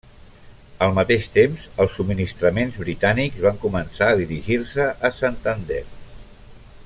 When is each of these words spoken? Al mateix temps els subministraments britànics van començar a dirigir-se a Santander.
Al 0.85 0.93
mateix 0.99 1.27
temps 1.35 1.65
els 1.85 1.97
subministraments 1.99 2.79
britànics 2.85 3.45
van 3.47 3.61
començar 3.67 4.09
a 4.11 4.17
dirigir-se 4.23 4.87
a 5.11 5.13
Santander. 5.19 5.83